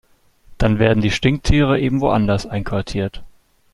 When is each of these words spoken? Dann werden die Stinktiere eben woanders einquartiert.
Dann 0.57 0.79
werden 0.79 1.01
die 1.03 1.11
Stinktiere 1.11 1.79
eben 1.79 2.01
woanders 2.01 2.47
einquartiert. 2.47 3.21